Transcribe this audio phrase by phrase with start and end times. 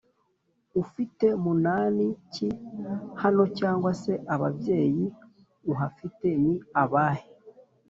[0.81, 2.49] «Ufite munani ki
[3.21, 5.05] hano, cyangwa se ababyeyi
[5.71, 7.27] uhafite ni abahe,